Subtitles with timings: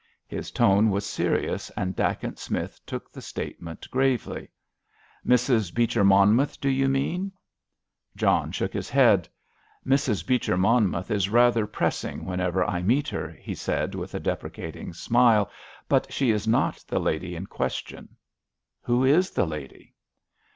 [0.25, 4.49] His tone was serious, and Dacent Smith took the statement gravely.
[5.23, 5.71] "Mrs.
[5.71, 7.31] Beecher Monmouth, do you mean?"
[8.15, 9.29] John shook his head.
[9.85, 10.25] "Mrs.
[10.25, 15.51] Beecher Monmouth is rather pressing whenever I meet her," he said, with a deprecating smile,
[15.87, 18.15] "but she is not the lady in question."
[18.81, 19.93] "Who is the lady?"